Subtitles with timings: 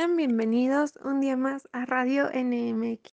[0.00, 3.12] Sean bienvenidos un día más a Radio NMX.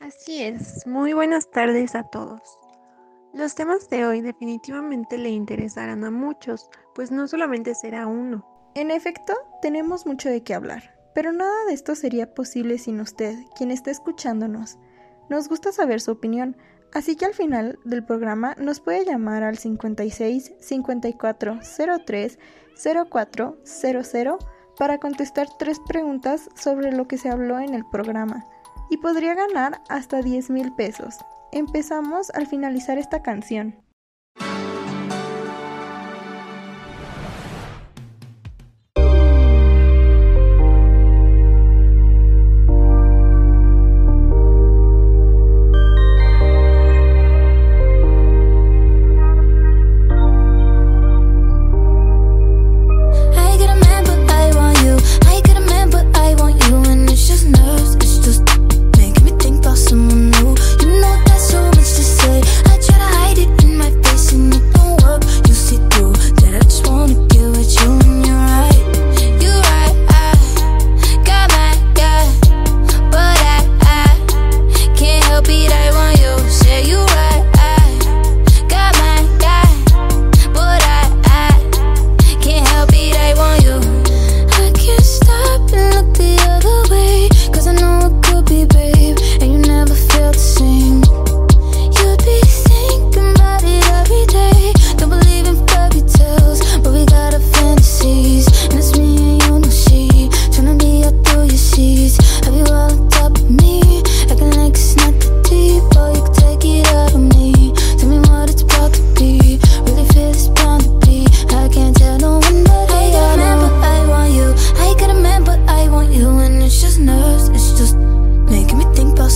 [0.00, 2.40] Así es, muy buenas tardes a todos.
[3.34, 8.44] Los temas de hoy definitivamente le interesarán a muchos, pues no solamente será uno.
[8.74, 13.36] En efecto, tenemos mucho de qué hablar, pero nada de esto sería posible sin usted,
[13.56, 14.76] quien está escuchándonos.
[15.28, 16.56] Nos gusta saber su opinión,
[16.92, 21.60] así que al final del programa nos puede llamar al 56 54
[22.06, 22.38] 03
[23.10, 24.38] 04 00
[24.78, 28.46] para contestar tres preguntas sobre lo que se habló en el programa
[28.90, 31.16] y podría ganar hasta 10 mil pesos.
[31.52, 33.89] Empezamos al finalizar esta canción.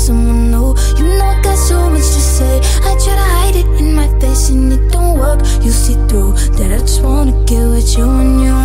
[0.04, 2.60] someone know You know I got so much to say.
[2.88, 5.41] I try to hide it in my face and it don't work.
[5.65, 8.63] You see through that I just wanna get with you and you.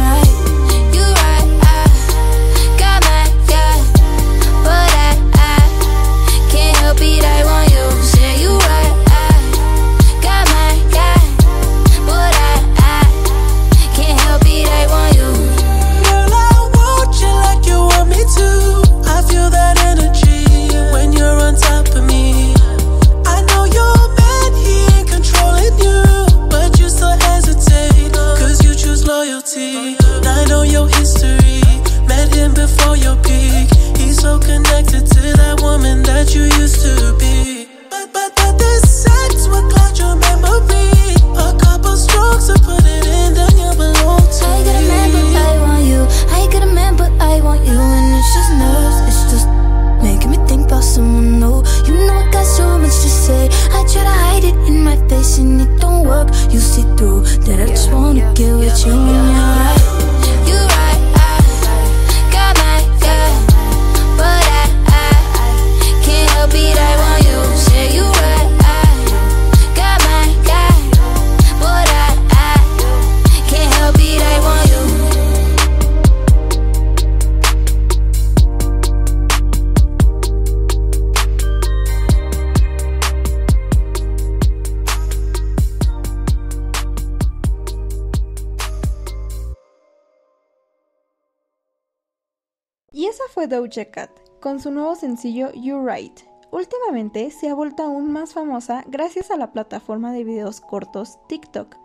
[93.50, 96.22] Doja Cat con su nuevo sencillo You Right.
[96.52, 101.76] Últimamente se ha vuelto aún más famosa gracias a la plataforma de videos cortos TikTok.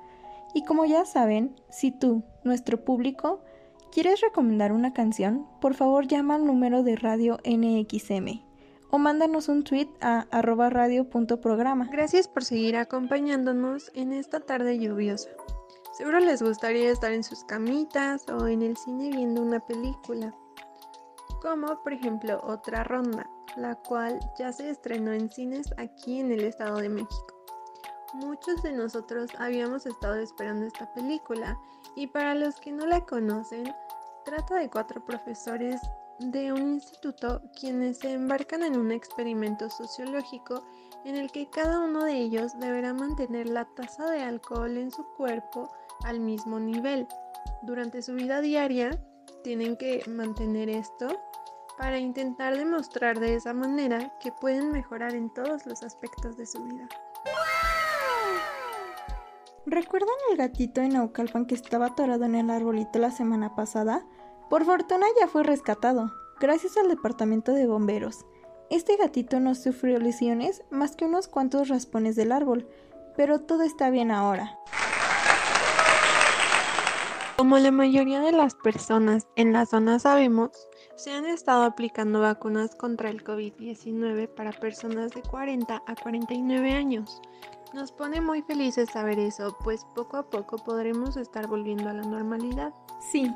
[0.55, 3.43] Y como ya saben, si tú, nuestro público,
[3.91, 8.45] quieres recomendar una canción, por favor llama al número de radio NXM
[8.91, 11.89] o mándanos un tweet a arroba radio.programa.
[11.91, 15.31] Gracias por seguir acompañándonos en esta tarde lluviosa.
[15.99, 20.33] Seguro les gustaría estar en sus camitas o en el cine viendo una película
[21.45, 26.41] como por ejemplo Otra Ronda, la cual ya se estrenó en cines aquí en el
[26.41, 27.27] Estado de México.
[28.15, 31.59] Muchos de nosotros habíamos estado esperando esta película
[31.97, 33.71] y para los que no la conocen,
[34.25, 35.83] trata de cuatro profesores
[36.19, 40.65] de un instituto quienes se embarcan en un experimento sociológico
[41.05, 45.05] en el que cada uno de ellos deberá mantener la tasa de alcohol en su
[45.19, 45.71] cuerpo
[46.05, 47.07] al mismo nivel.
[47.61, 48.99] Durante su vida diaria
[49.45, 51.07] tienen que mantener esto
[51.79, 56.65] para intentar demostrar de esa manera que pueden mejorar en todos los aspectos de su
[56.65, 56.89] vida.
[59.67, 64.07] ¿Recuerdan el gatito en Naucalpan que estaba atorado en el arbolito la semana pasada?
[64.49, 66.11] Por fortuna ya fue rescatado,
[66.41, 68.25] gracias al departamento de bomberos.
[68.71, 72.67] Este gatito no sufrió lesiones más que unos cuantos raspones del árbol,
[73.17, 74.59] pero todo está bien ahora.
[77.45, 80.51] Como la mayoría de las personas en la zona sabemos,
[80.97, 87.21] se han estado aplicando vacunas contra el COVID-19 para personas de 40 a 49 años.
[87.75, 92.05] Nos pone muy felices saber eso, pues poco a poco podremos estar volviendo a la
[92.05, 92.73] normalidad.
[93.13, 93.31] Sí,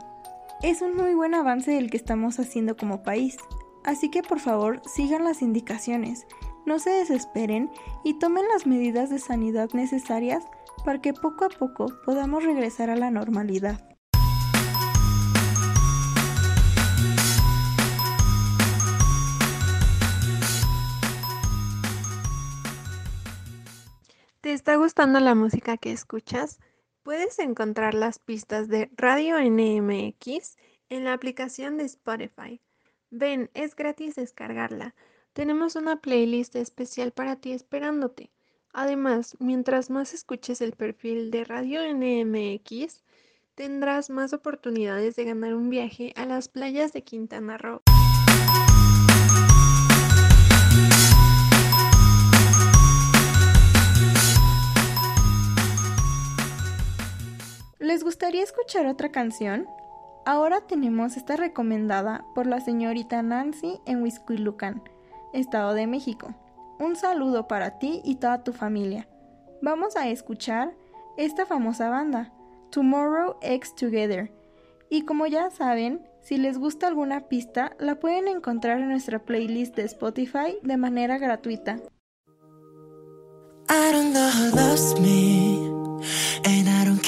[0.62, 3.36] es un muy buen avance el que estamos haciendo como país.
[3.84, 6.26] Así que por favor sigan las indicaciones,
[6.64, 7.70] no se desesperen
[8.04, 10.44] y tomen las medidas de sanidad necesarias
[10.82, 13.97] para que poco a poco podamos regresar a la normalidad.
[24.40, 26.60] ¿Te está gustando la música que escuchas?
[27.02, 30.56] Puedes encontrar las pistas de Radio NMX
[30.88, 32.60] en la aplicación de Spotify.
[33.10, 34.94] Ven, es gratis descargarla.
[35.32, 38.30] Tenemos una playlist especial para ti esperándote.
[38.72, 43.02] Además, mientras más escuches el perfil de Radio NMX,
[43.56, 47.82] tendrás más oportunidades de ganar un viaje a las playas de Quintana Roo.
[57.80, 59.68] ¿Les gustaría escuchar otra canción?
[60.26, 64.82] Ahora tenemos esta recomendada por la señorita Nancy en Huizquilucan,
[65.32, 66.34] Estado de México.
[66.80, 69.08] Un saludo para ti y toda tu familia.
[69.62, 70.74] Vamos a escuchar
[71.16, 72.32] esta famosa banda,
[72.72, 74.32] Tomorrow X Together.
[74.90, 79.76] Y como ya saben, si les gusta alguna pista, la pueden encontrar en nuestra playlist
[79.76, 81.78] de Spotify de manera gratuita.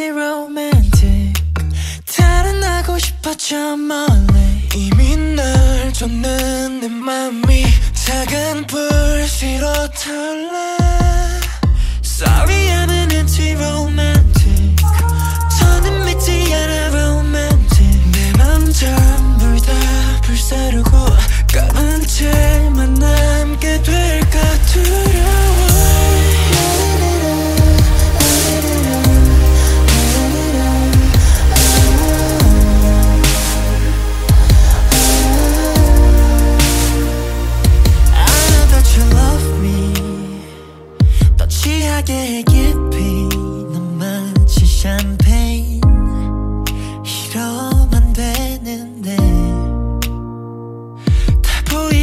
[0.00, 1.32] An anti-romantic
[2.06, 7.64] 달아나고 싶어져 멀리 이미 널 줬는 내 맘이
[7.94, 10.76] 작은 불씨로 탈래
[12.04, 14.07] Sorry I'm an anti-romantic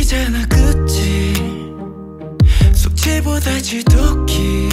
[0.05, 1.33] 이제나 끝이
[2.75, 4.69] 속지보다 지독히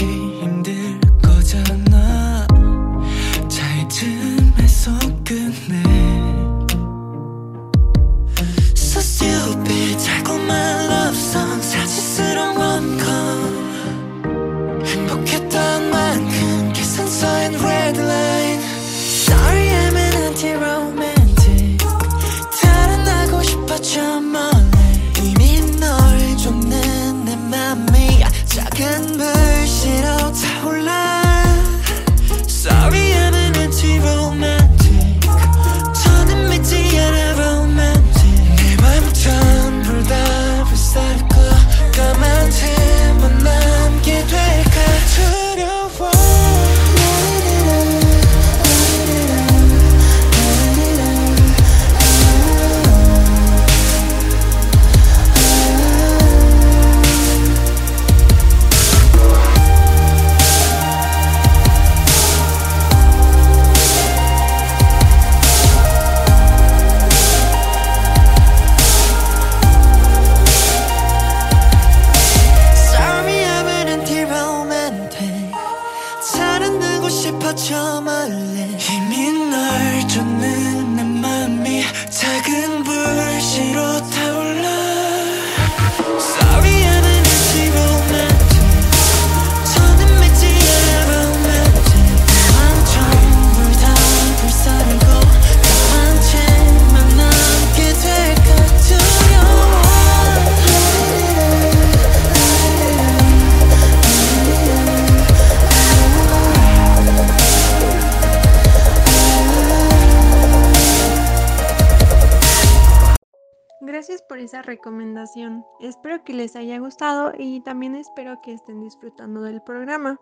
[114.02, 115.64] Gracias por esa recomendación.
[115.78, 120.18] Espero que les haya gustado y también espero que estén disfrutando del programa.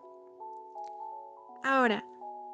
[1.63, 2.05] Ahora,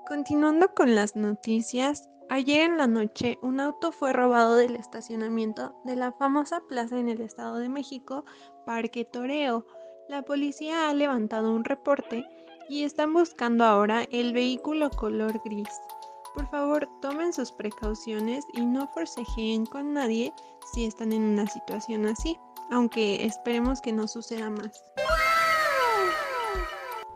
[0.07, 5.97] continuando con las noticias, ayer en la noche un auto fue robado del estacionamiento de
[5.97, 8.23] la famosa plaza en el Estado de México,
[8.65, 9.65] Parque Toreo.
[10.07, 12.23] La policía ha levantado un reporte
[12.69, 15.81] y están buscando ahora el vehículo color gris.
[16.33, 20.31] Por favor, tomen sus precauciones y no forcejeen con nadie
[20.73, 22.39] si están en una situación así,
[22.71, 24.83] aunque esperemos que no suceda más.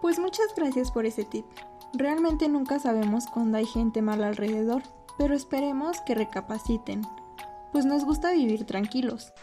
[0.02, 1.46] Pues muchas gracias por ese tip.
[1.94, 4.82] Realmente nunca sabemos cuándo hay gente mala alrededor,
[5.18, 7.02] pero esperemos que recapaciten,
[7.72, 9.34] pues nos gusta vivir tranquilos.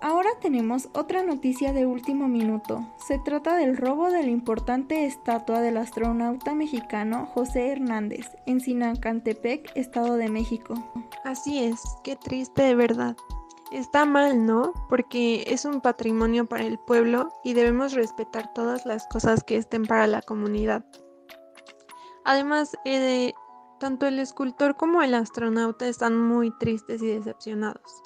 [0.00, 2.86] Ahora tenemos otra noticia de último minuto.
[2.98, 9.72] Se trata del robo de la importante estatua del astronauta mexicano José Hernández en Sinacantepec,
[9.74, 10.74] Estado de México.
[11.24, 13.16] Así es, qué triste de verdad.
[13.72, 14.72] Está mal, ¿no?
[14.88, 19.86] Porque es un patrimonio para el pueblo y debemos respetar todas las cosas que estén
[19.86, 20.84] para la comunidad.
[22.24, 23.32] Además, eh,
[23.80, 28.02] tanto el escultor como el astronauta están muy tristes y decepcionados.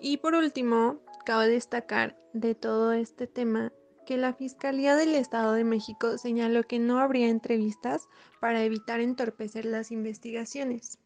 [0.00, 3.72] Y por último, cabe destacar de todo este tema
[4.06, 8.08] que la Fiscalía del Estado de México señaló que no habría entrevistas
[8.40, 10.98] para evitar entorpecer las investigaciones.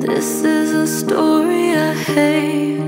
[0.00, 2.80] This is a story I hate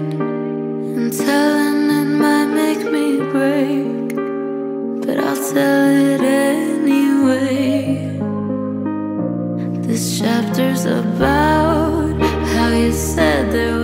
[0.99, 4.09] and telling it might make me break,
[5.04, 8.19] but I'll tell it anyway.
[9.87, 12.21] This chapter's about
[12.52, 13.80] how you said there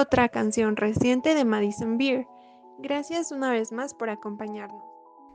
[0.00, 2.26] otra canción reciente de Madison Beer.
[2.78, 4.82] Gracias una vez más por acompañarnos.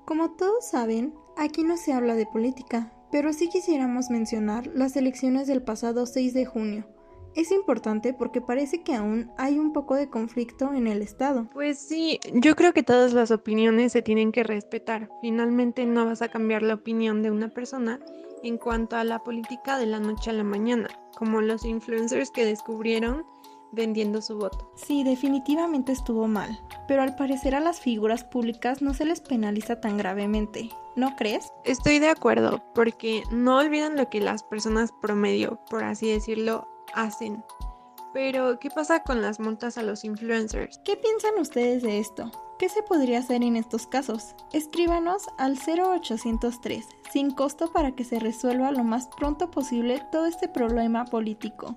[0.06, 5.48] Como todos saben, aquí no se habla de política, pero sí quisiéramos mencionar las elecciones
[5.48, 6.88] del pasado 6 de junio.
[7.36, 11.48] Es importante porque parece que aún hay un poco de conflicto en el Estado.
[11.54, 15.10] Pues sí, yo creo que todas las opiniones se tienen que respetar.
[15.22, 18.00] Finalmente no vas a cambiar la opinión de una persona
[18.42, 22.46] en cuanto a la política de la noche a la mañana, como los influencers que
[22.46, 23.26] descubrieron
[23.72, 24.72] vendiendo su voto.
[24.76, 29.82] Sí, definitivamente estuvo mal, pero al parecer a las figuras públicas no se les penaliza
[29.82, 31.52] tan gravemente, ¿no crees?
[31.64, 37.44] Estoy de acuerdo, porque no olvidan lo que las personas promedio, por así decirlo, hacen.
[38.14, 40.80] Pero, ¿qué pasa con las multas a los influencers?
[40.86, 42.32] ¿Qué piensan ustedes de esto?
[42.58, 44.36] ¿Qué se podría hacer en estos casos?
[44.54, 50.48] Escríbanos al 0803, sin costo para que se resuelva lo más pronto posible todo este
[50.48, 51.76] problema político.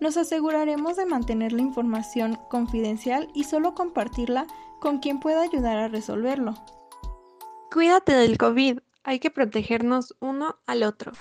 [0.00, 4.46] Nos aseguraremos de mantener la información confidencial y solo compartirla
[4.80, 6.54] con quien pueda ayudar a resolverlo.
[7.72, 11.12] Cuídate del COVID, hay que protegernos uno al otro.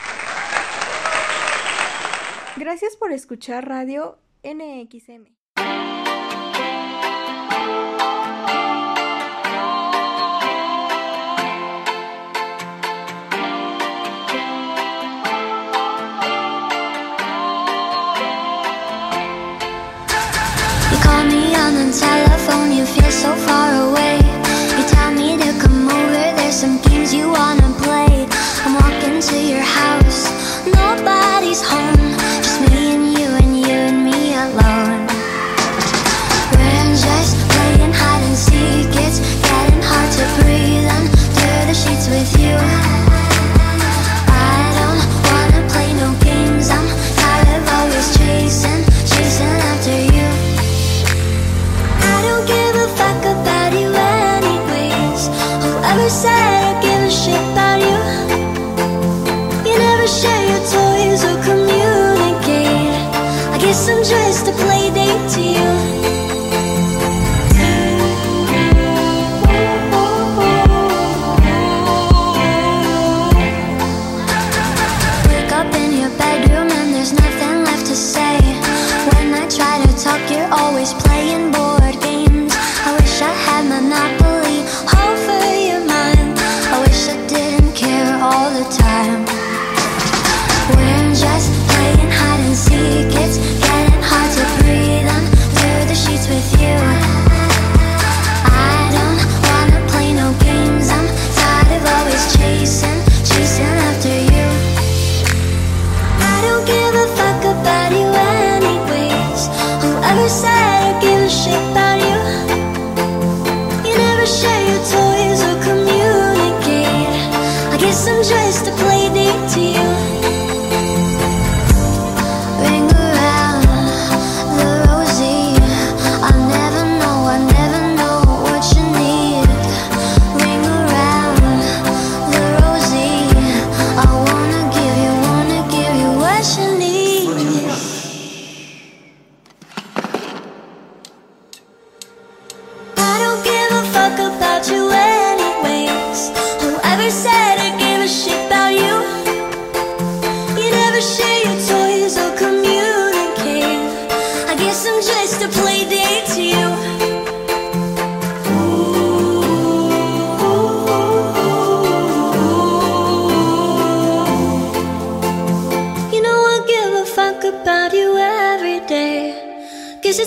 [2.57, 5.37] Gracias por escuchar Radio NXM.
[21.03, 24.18] Call me on the telephone, you feel so far away.
[24.77, 28.27] You tell me to come over, there's some games you wanna play.
[28.64, 30.22] I'm walking to your house,
[30.66, 32.17] nobody's home,
[57.29, 57.56] I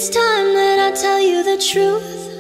[0.00, 2.30] it's time that I tell you the truth.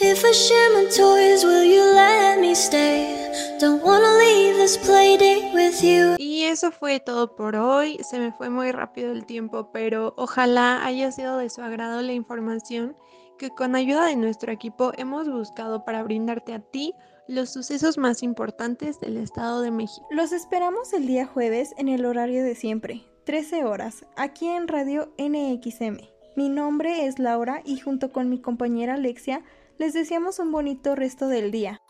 [0.00, 3.58] If I share my toys, will you let me stay?
[3.60, 6.16] Don't wanna leave this play date with you.
[6.18, 7.98] Y eso fue todo por hoy.
[8.02, 12.14] Se me fue muy rápido el tiempo, pero ojalá haya sido de su agrado la
[12.14, 12.96] información
[13.36, 16.94] que con ayuda de nuestro equipo hemos buscado para brindarte a ti
[17.28, 20.06] los sucesos más importantes del Estado de México.
[20.10, 25.12] Los esperamos el día jueves en el horario de siempre, 13 horas, aquí en Radio
[25.18, 26.11] NXM.
[26.34, 29.42] Mi nombre es Laura y junto con mi compañera Alexia
[29.78, 31.82] les deseamos un bonito resto del día.